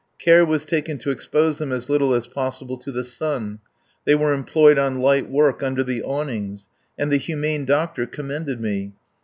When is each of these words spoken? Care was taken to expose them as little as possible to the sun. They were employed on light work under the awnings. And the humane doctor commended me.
Care 0.17 0.43
was 0.43 0.65
taken 0.65 0.97
to 0.97 1.11
expose 1.11 1.59
them 1.59 1.71
as 1.71 1.87
little 1.87 2.15
as 2.15 2.25
possible 2.25 2.75
to 2.75 2.91
the 2.91 3.03
sun. 3.03 3.59
They 4.03 4.15
were 4.15 4.33
employed 4.33 4.79
on 4.79 4.99
light 4.99 5.29
work 5.29 5.61
under 5.61 5.83
the 5.83 6.01
awnings. 6.01 6.65
And 6.97 7.11
the 7.11 7.17
humane 7.17 7.65
doctor 7.65 8.07
commended 8.07 8.59
me. 8.59 8.93